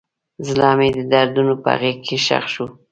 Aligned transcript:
زړه 0.47 0.69
مې 0.77 0.89
د 0.97 0.99
دردونو 1.13 1.53
په 1.63 1.71
غیږ 1.79 1.97
کې 2.07 2.17
ښخ 2.25 2.45
شو. 2.53 2.65